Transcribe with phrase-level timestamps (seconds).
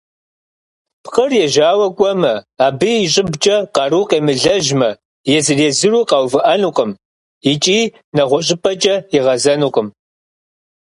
[1.03, 2.33] Пкъыр ежьауэ кӏуэмэ,
[2.65, 4.89] абы и щӏыбкӏэ къару къемылэжьмэ,
[5.37, 6.91] езыр-езыру къэувыӏэнукъым
[7.51, 7.79] икӏи
[8.15, 9.87] нэгъуэщӏыпӏэкӏэ игъэзэнукъым.